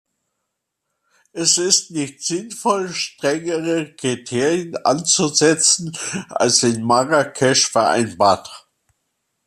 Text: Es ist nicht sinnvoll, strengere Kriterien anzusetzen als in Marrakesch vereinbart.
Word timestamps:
Es 1.31 1.59
ist 1.59 1.91
nicht 1.91 2.23
sinnvoll, 2.23 2.89
strengere 2.91 3.93
Kriterien 3.93 4.75
anzusetzen 4.83 5.95
als 6.29 6.63
in 6.63 6.81
Marrakesch 6.81 7.69
vereinbart. 7.69 8.67